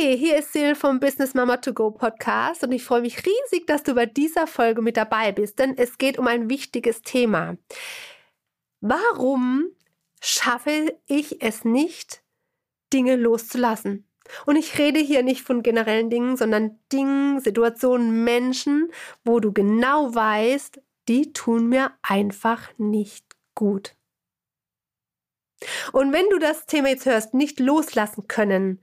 [0.00, 3.66] Hey, hier ist Sil vom Business Mama to Go Podcast und ich freue mich riesig,
[3.66, 7.58] dass du bei dieser Folge mit dabei bist, denn es geht um ein wichtiges Thema.
[8.80, 9.66] Warum
[10.22, 12.22] schaffe ich es nicht,
[12.94, 14.08] Dinge loszulassen?
[14.46, 18.90] Und ich rede hier nicht von generellen Dingen, sondern Dingen, Situationen, Menschen,
[19.22, 23.96] wo du genau weißt, die tun mir einfach nicht gut.
[25.92, 28.80] Und wenn du das Thema jetzt hörst, nicht loslassen können,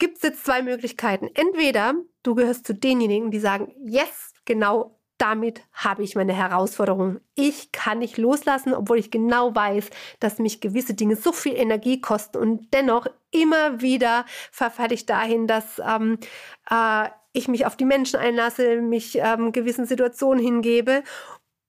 [0.00, 1.28] gibt es jetzt zwei Möglichkeiten.
[1.34, 7.20] Entweder du gehörst zu denjenigen, die sagen, yes, genau damit habe ich meine Herausforderung.
[7.34, 12.00] Ich kann nicht loslassen, obwohl ich genau weiß, dass mich gewisse Dinge so viel Energie
[12.00, 16.18] kosten und dennoch immer wieder verfalle ich dahin, dass ähm,
[16.70, 21.04] äh, ich mich auf die Menschen einlasse, mich ähm, gewissen Situationen hingebe.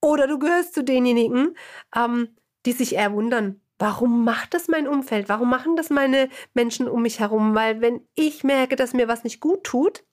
[0.02, 1.55] Oder du gehörst zu denjenigen,
[1.95, 2.30] ähm,
[2.66, 5.27] die sich eher wundern, Warum macht das mein Umfeld?
[5.27, 7.55] Warum machen das meine Menschen um mich herum?
[7.55, 10.05] Weil wenn ich merke, dass mir was nicht gut tut,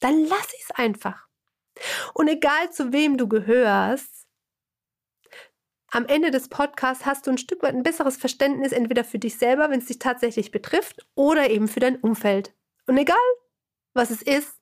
[0.00, 1.26] dann lass ich es einfach.
[2.12, 4.26] Und egal zu wem du gehörst,
[5.92, 9.38] am Ende des Podcasts hast du ein Stück weit ein besseres Verständnis entweder für dich
[9.38, 12.52] selber, wenn es dich tatsächlich betrifft, oder eben für dein Umfeld.
[12.86, 13.16] Und egal,
[13.94, 14.60] was es ist,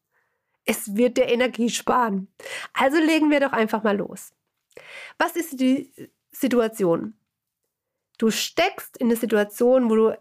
[0.64, 2.32] es wird dir Energie sparen.
[2.72, 4.32] Also legen wir doch einfach mal los.
[5.18, 5.92] Was ist die
[6.30, 7.18] Situation?
[8.22, 10.18] Du steckst in eine Situation, wo du äh,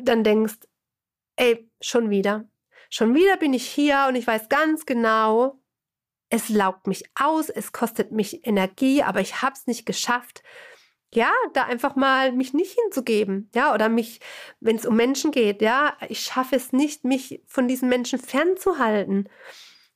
[0.00, 0.56] dann denkst,
[1.36, 2.48] ey, schon wieder.
[2.88, 5.60] Schon wieder bin ich hier und ich weiß ganz genau,
[6.30, 10.42] es laugt mich aus, es kostet mich Energie, aber ich habe es nicht geschafft,
[11.12, 14.20] ja, da einfach mal mich nicht hinzugeben, ja, oder mich,
[14.60, 19.28] wenn es um Menschen geht, ja, ich schaffe es nicht, mich von diesen Menschen fernzuhalten.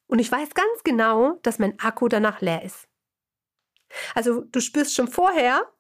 [0.06, 2.86] Und ich weiß ganz genau, dass mein Akku danach leer ist.
[4.14, 5.72] Also du spürst schon vorher,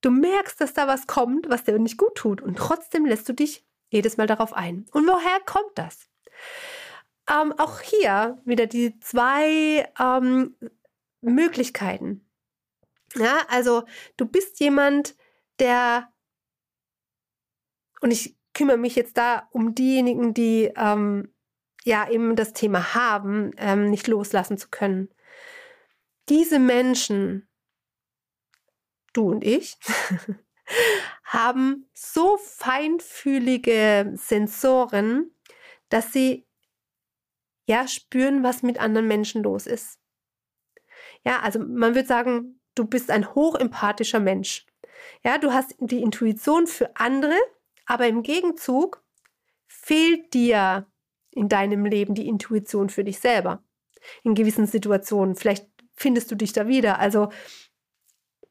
[0.00, 3.32] Du merkst, dass da was kommt, was dir nicht gut tut und trotzdem lässt du
[3.32, 4.86] dich jedes Mal darauf ein.
[4.92, 6.08] Und woher kommt das?
[7.28, 10.56] Ähm, auch hier wieder die zwei ähm,
[11.20, 12.24] Möglichkeiten.
[13.14, 13.84] Ja, also
[14.16, 15.16] du bist jemand,
[15.58, 16.12] der,
[18.00, 21.34] und ich kümmere mich jetzt da um diejenigen, die ähm,
[21.84, 25.08] ja eben das Thema haben, ähm, nicht loslassen zu können.
[26.28, 27.47] Diese Menschen
[29.18, 29.76] du und ich,
[31.24, 35.30] haben so feinfühlige Sensoren,
[35.88, 36.46] dass sie
[37.66, 39.98] ja spüren, was mit anderen Menschen los ist.
[41.24, 44.66] Ja, also man würde sagen, du bist ein hochempathischer Mensch.
[45.24, 47.36] Ja, du hast die Intuition für andere,
[47.86, 49.02] aber im Gegenzug
[49.66, 50.86] fehlt dir
[51.30, 53.62] in deinem Leben die Intuition für dich selber.
[54.22, 55.34] In gewissen Situationen.
[55.34, 56.98] Vielleicht findest du dich da wieder.
[56.98, 57.30] Also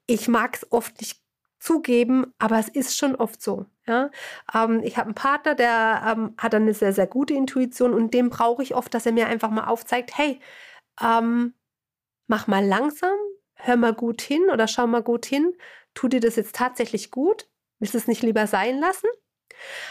[0.08, 1.22] ich mag es oft nicht
[1.60, 3.66] zugeben, aber es ist schon oft so.
[3.86, 4.10] Ja?
[4.54, 8.30] Ähm, ich habe einen Partner, der ähm, hat eine sehr, sehr gute Intuition und dem
[8.30, 10.40] brauche ich oft, dass er mir einfach mal aufzeigt, hey,
[11.02, 11.54] ähm,
[12.28, 13.16] mach mal langsam,
[13.56, 15.54] hör mal gut hin oder schau mal gut hin,
[15.94, 17.48] tut dir das jetzt tatsächlich gut?
[17.80, 19.08] Willst du es nicht lieber sein lassen?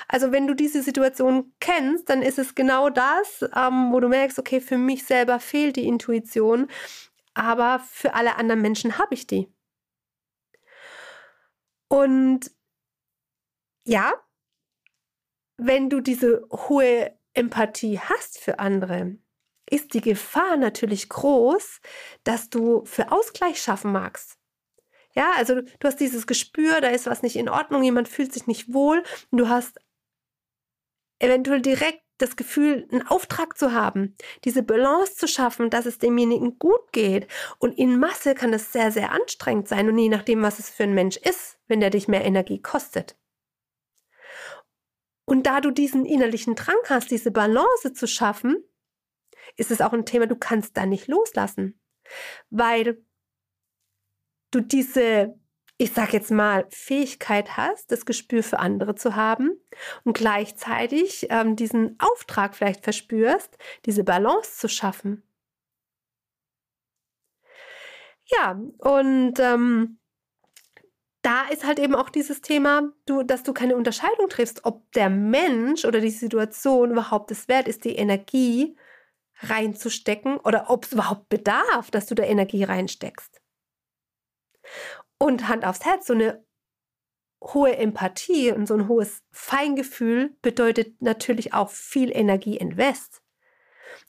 [0.09, 4.38] Also wenn du diese Situation kennst, dann ist es genau das, ähm, wo du merkst,
[4.38, 6.69] okay, für mich selber fehlt die Intuition,
[7.34, 9.48] aber für alle anderen Menschen habe ich die.
[11.88, 12.50] Und
[13.84, 14.12] ja,
[15.58, 19.19] wenn du diese hohe Empathie hast für andere,
[19.69, 21.80] ist die Gefahr natürlich groß,
[22.24, 24.38] dass du für Ausgleich schaffen magst.
[25.14, 28.47] Ja, also du hast dieses Gespür, da ist was nicht in Ordnung, jemand fühlt sich
[28.47, 29.78] nicht wohl und du hast
[31.18, 36.59] eventuell direkt das Gefühl, einen Auftrag zu haben, diese Balance zu schaffen, dass es demjenigen
[36.59, 37.27] gut geht.
[37.59, 40.84] Und in Masse kann das sehr, sehr anstrengend sein und je nachdem, was es für
[40.84, 43.16] ein Mensch ist, wenn der dich mehr Energie kostet.
[45.24, 48.63] Und da du diesen innerlichen Drang hast, diese Balance zu schaffen,
[49.57, 51.80] ist es auch ein Thema, du kannst da nicht loslassen,
[52.51, 53.04] weil
[54.51, 55.39] du diese
[55.78, 59.60] ich sag jetzt mal, Fähigkeit hast, das Gespür für andere zu haben
[60.04, 65.22] und gleichzeitig ähm, diesen Auftrag vielleicht verspürst, diese Balance zu schaffen.
[68.24, 69.98] Ja, und ähm,
[71.27, 75.11] da ist halt eben auch dieses Thema, du, dass du keine Unterscheidung triffst, ob der
[75.11, 78.77] Mensch oder die Situation überhaupt es wert ist, die Energie
[79.41, 83.43] reinzustecken oder ob es überhaupt bedarf, dass du da Energie reinsteckst.
[85.19, 86.45] Und Hand aufs Herz, so eine
[87.43, 93.21] hohe Empathie und so ein hohes Feingefühl bedeutet natürlich auch viel Energie invest.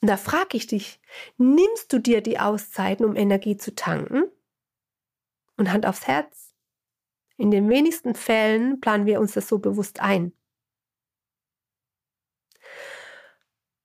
[0.01, 1.01] Und da frage ich dich,
[1.37, 4.25] nimmst du dir die Auszeiten, um Energie zu tanken?
[5.55, 6.46] Und Hand aufs Herz.
[7.37, 10.33] In den wenigsten Fällen planen wir uns das so bewusst ein.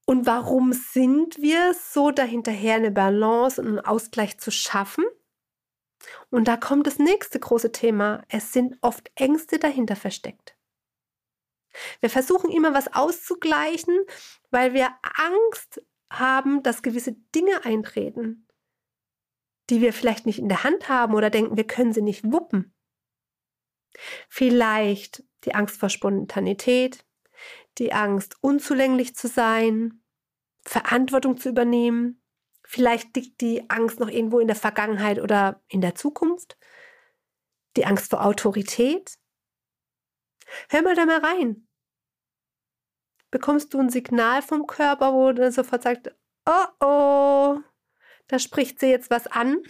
[0.06, 5.04] Und warum sind wir so dahinterher, eine Balance und einen Ausgleich zu schaffen?
[6.30, 8.22] Und da kommt das nächste große Thema.
[8.28, 10.56] Es sind oft Ängste dahinter versteckt.
[12.00, 13.96] Wir versuchen immer was auszugleichen,
[14.50, 18.46] weil wir Angst haben, dass gewisse Dinge eintreten,
[19.70, 22.71] die wir vielleicht nicht in der Hand haben oder denken, wir können sie nicht wuppen.
[24.28, 27.04] Vielleicht die Angst vor Spontanität,
[27.78, 30.02] die Angst, unzulänglich zu sein,
[30.64, 32.22] Verantwortung zu übernehmen.
[32.64, 36.56] Vielleicht liegt die Angst noch irgendwo in der Vergangenheit oder in der Zukunft.
[37.76, 39.18] Die Angst vor Autorität.
[40.68, 41.66] Hör mal da mal rein.
[43.30, 46.14] Bekommst du ein Signal vom Körper, wo dann sofort sagt,
[46.46, 47.60] oh oh,
[48.28, 49.62] da spricht sie jetzt was an.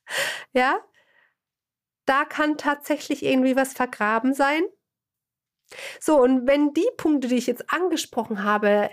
[0.52, 0.80] ja?
[2.10, 4.64] Da kann tatsächlich irgendwie was vergraben sein.
[6.00, 8.90] So, und wenn die Punkte, die ich jetzt angesprochen habe,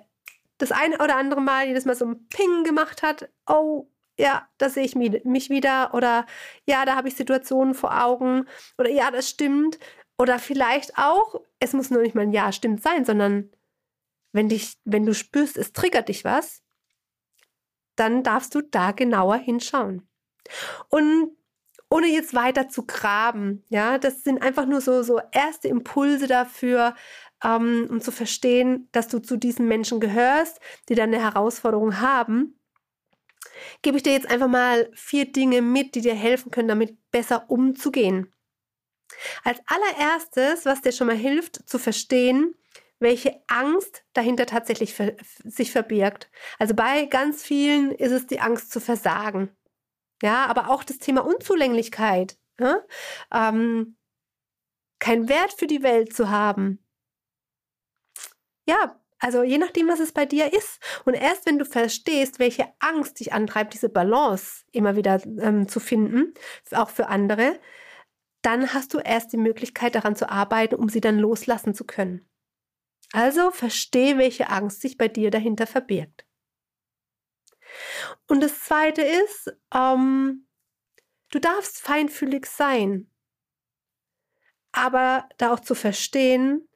[0.60, 4.70] das eine oder andere Mal jedes Mal so ein Ping gemacht hat, oh, ja, da
[4.70, 6.28] sehe ich mich wieder oder
[6.68, 8.48] ja, da habe ich Situationen vor Augen
[8.78, 9.80] oder ja, das stimmt
[10.20, 13.50] oder vielleicht auch, es muss nur nicht mal ein Ja stimmt sein, sondern
[14.32, 16.62] wenn dich, wenn du spürst, es triggert dich was,
[17.96, 20.08] dann darfst du da genauer hinschauen.
[20.90, 21.36] Und
[21.90, 23.64] ohne jetzt weiter zu graben.
[23.70, 26.96] Ja, das sind einfach nur so, so erste Impulse dafür,
[27.44, 32.60] ähm, um zu verstehen, dass du zu diesen Menschen gehörst, die dann eine Herausforderung haben.
[33.82, 37.50] Gebe ich dir jetzt einfach mal vier Dinge mit, die dir helfen können, damit besser
[37.50, 38.34] umzugehen.
[39.44, 42.56] Als allererstes, was dir schon mal hilft, zu verstehen,
[43.00, 44.96] welche Angst dahinter tatsächlich
[45.44, 46.30] sich verbirgt.
[46.60, 49.56] Also bei ganz vielen ist es die Angst zu versagen.
[50.22, 52.38] Ja, aber auch das Thema Unzulänglichkeit.
[52.60, 52.80] Ja?
[53.32, 53.98] Ähm,
[55.00, 56.84] kein Wert für die Welt zu haben.
[58.68, 60.80] Ja, also je nachdem, was es bei dir ist.
[61.06, 65.80] Und erst wenn du verstehst, welche Angst dich antreibt, diese Balance immer wieder ähm, zu
[65.80, 66.34] finden,
[66.72, 67.60] auch für andere,
[68.42, 72.30] dann hast du erst die Möglichkeit daran zu arbeiten, um sie dann loslassen zu können.
[73.14, 76.27] Also verstehe, welche Angst sich bei dir dahinter verbirgt.
[78.28, 80.48] Und das Zweite ist, ähm,
[81.32, 83.10] du darfst feinfühlig sein,
[84.72, 86.68] aber da auch zu verstehen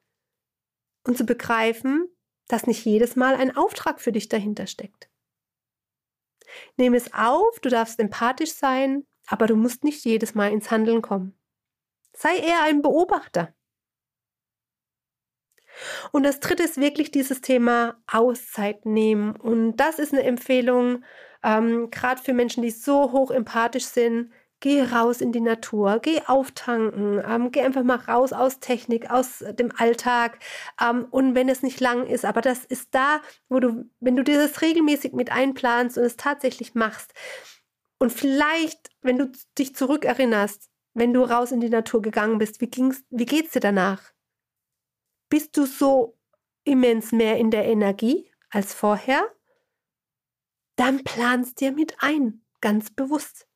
[1.04, 2.08] und zu begreifen,
[2.48, 5.10] dass nicht jedes Mal ein Auftrag für dich dahinter steckt.
[6.76, 11.02] Nehme es auf, du darfst empathisch sein, aber du musst nicht jedes Mal ins Handeln
[11.02, 11.38] kommen.
[12.12, 13.54] Sei eher ein Beobachter.
[16.12, 19.34] Und das dritte ist wirklich dieses Thema Auszeit nehmen.
[19.36, 21.04] Und das ist eine Empfehlung,
[21.42, 24.32] ähm, gerade für Menschen, die so hoch empathisch sind.
[24.60, 29.38] Geh raus in die Natur, geh auftanken, ähm, geh einfach mal raus aus Technik, aus
[29.58, 30.38] dem Alltag.
[30.80, 34.22] Ähm, und wenn es nicht lang ist, aber das ist da, wo du, wenn du
[34.22, 37.12] dir das regelmäßig mit einplanst und es tatsächlich machst.
[37.98, 42.68] Und vielleicht, wenn du dich zurückerinnerst, wenn du raus in die Natur gegangen bist, wie,
[42.68, 44.12] ging's, wie geht's dir danach?
[45.28, 46.16] Bist du so
[46.64, 49.28] immens mehr in der Energie als vorher?
[50.76, 53.46] Dann planst dir mit ein, ganz bewusst.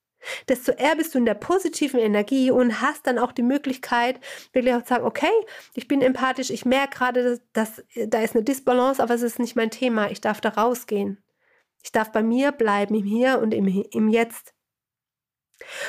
[0.49, 4.18] Desto eher bist du in der positiven Energie und hast dann auch die Möglichkeit,
[4.52, 5.30] wirklich auch zu sagen, okay,
[5.75, 9.38] ich bin empathisch, ich merke gerade, dass, dass da ist eine Disbalance, aber es ist
[9.38, 10.11] nicht mein Thema.
[10.11, 11.23] Ich darf da rausgehen.
[11.82, 14.54] Ich darf bei mir bleiben, im Hier und im, im Jetzt.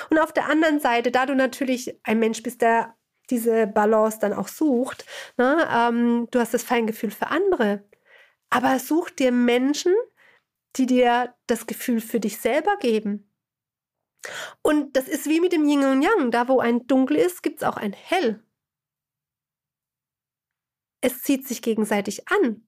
[0.09, 2.95] Und auf der anderen Seite, da du natürlich ein Mensch bist, der
[3.29, 5.05] diese Balance dann auch sucht.
[5.37, 5.67] Ne?
[5.69, 7.83] Ähm, du hast das Feingefühl für andere,
[8.49, 9.93] aber such dir Menschen,
[10.77, 13.29] die dir das Gefühl für dich selber geben.
[14.61, 16.31] Und das ist wie mit dem Yin und Yang.
[16.31, 18.43] Da, wo ein Dunkel ist, gibt es auch ein Hell.
[21.01, 22.67] Es zieht sich gegenseitig an.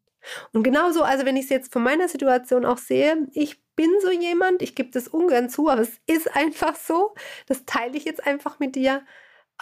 [0.51, 4.11] Und genauso, also wenn ich es jetzt von meiner Situation auch sehe, ich bin so
[4.11, 7.13] jemand, ich gebe das ungern zu, aber es ist einfach so,
[7.47, 9.05] das teile ich jetzt einfach mit dir.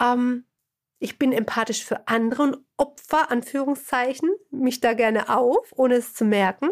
[0.00, 0.44] Ähm,
[0.98, 6.24] ich bin empathisch für andere und Opfer, Anführungszeichen, mich da gerne auf, ohne es zu
[6.24, 6.70] merken.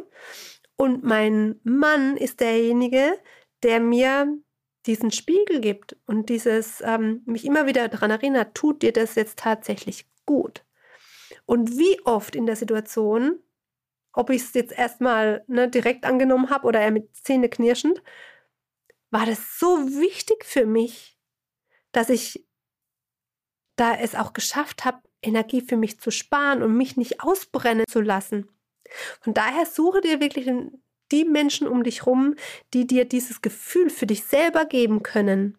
[0.76, 3.18] Und mein Mann ist derjenige,
[3.62, 4.38] der mir
[4.87, 9.38] diesen Spiegel gibt und dieses ähm, mich immer wieder daran erinnert, tut dir das jetzt
[9.38, 10.64] tatsächlich gut?
[11.45, 13.40] Und wie oft in der Situation,
[14.12, 18.02] ob ich es jetzt erstmal ne, direkt angenommen habe oder er mit Zähne knirschend,
[19.11, 19.66] war das so
[20.00, 21.18] wichtig für mich,
[21.92, 22.47] dass ich
[23.76, 28.00] da es auch geschafft habe, Energie für mich zu sparen und mich nicht ausbrennen zu
[28.00, 28.49] lassen.
[29.21, 30.49] Von daher suche dir wirklich
[31.12, 32.35] die Menschen um dich rum,
[32.75, 35.59] die dir dieses Gefühl für dich selber geben können.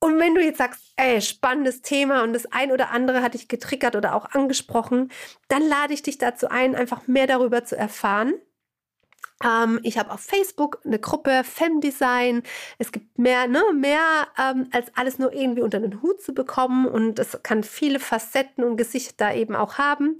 [0.00, 3.46] Und wenn du jetzt sagst, ey, spannendes Thema und das ein oder andere hat dich
[3.46, 5.12] getriggert oder auch angesprochen,
[5.46, 8.34] dann lade ich dich dazu ein, einfach mehr darüber zu erfahren.
[9.42, 12.42] Ähm, ich habe auf Facebook eine Gruppe Femdesign.
[12.78, 16.86] Es gibt mehr, ne, mehr ähm, als alles nur irgendwie unter den Hut zu bekommen
[16.86, 20.16] und es kann viele Facetten und Gesichter eben auch haben.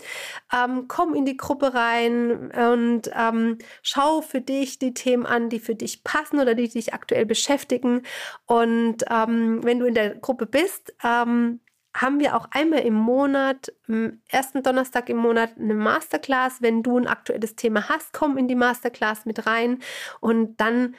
[0.52, 5.60] Ähm, komm in die Gruppe rein und ähm, schau für dich die Themen an, die
[5.60, 8.02] für dich passen oder die dich aktuell beschäftigen.
[8.46, 11.60] Und ähm, wenn du in der Gruppe bist, ähm,
[11.94, 16.62] haben wir auch einmal im Monat, am ersten Donnerstag im Monat, eine Masterclass.
[16.62, 19.80] Wenn du ein aktuelles Thema hast, komm in die Masterclass mit rein
[20.20, 20.94] und dann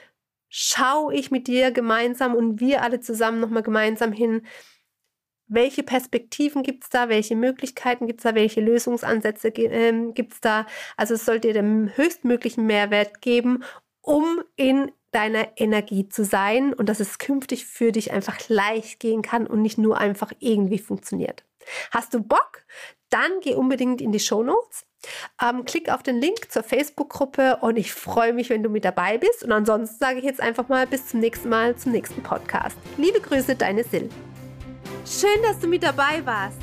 [0.49, 4.43] schaue ich mit dir gemeinsam und wir alle zusammen nochmal gemeinsam hin,
[5.47, 10.41] welche Perspektiven gibt es da, welche Möglichkeiten gibt es da, welche Lösungsansätze äh, gibt es
[10.41, 10.65] da.
[10.95, 13.63] Also es soll dir den höchstmöglichen Mehrwert geben,
[14.01, 19.21] um in deiner Energie zu sein und dass es künftig für dich einfach leicht gehen
[19.21, 21.43] kann und nicht nur einfach irgendwie funktioniert.
[21.91, 22.63] Hast du Bock?
[23.09, 24.85] Dann geh unbedingt in die Show Notes.
[25.41, 29.17] Ähm, klick auf den Link zur Facebook-Gruppe und ich freue mich, wenn du mit dabei
[29.17, 29.43] bist.
[29.43, 32.77] Und ansonsten sage ich jetzt einfach mal bis zum nächsten Mal, zum nächsten Podcast.
[32.97, 34.09] Liebe Grüße, deine Sil.
[35.05, 36.62] Schön, dass du mit dabei warst.